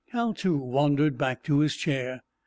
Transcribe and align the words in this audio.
Hal, 0.13 0.33
too, 0.33 0.57
wandered 0.57 1.15
back 1.15 1.43
to 1.43 1.59
his 1.59 1.75
chair. 1.75 2.23